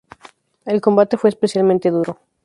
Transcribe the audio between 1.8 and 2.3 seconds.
duro.